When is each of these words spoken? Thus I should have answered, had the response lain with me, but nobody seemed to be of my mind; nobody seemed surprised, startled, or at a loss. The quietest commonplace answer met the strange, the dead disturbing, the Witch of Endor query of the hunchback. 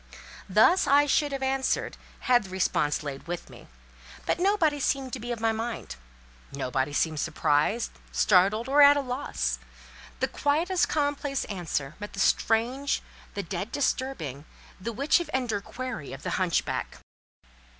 Thus 0.49 0.87
I 0.87 1.05
should 1.05 1.31
have 1.31 1.43
answered, 1.43 1.95
had 2.21 2.45
the 2.45 2.49
response 2.49 3.03
lain 3.03 3.21
with 3.27 3.51
me, 3.51 3.67
but 4.25 4.39
nobody 4.39 4.79
seemed 4.79 5.13
to 5.13 5.19
be 5.19 5.31
of 5.31 5.39
my 5.39 5.51
mind; 5.51 5.95
nobody 6.51 6.91
seemed 6.91 7.19
surprised, 7.19 7.91
startled, 8.11 8.67
or 8.67 8.81
at 8.81 8.97
a 8.97 9.01
loss. 9.01 9.59
The 10.19 10.27
quietest 10.27 10.89
commonplace 10.89 11.45
answer 11.45 11.93
met 11.99 12.13
the 12.13 12.19
strange, 12.19 13.03
the 13.35 13.43
dead 13.43 13.71
disturbing, 13.71 14.45
the 14.79 14.91
Witch 14.91 15.19
of 15.19 15.29
Endor 15.35 15.61
query 15.61 16.13
of 16.13 16.23
the 16.23 16.31
hunchback. 16.31 16.97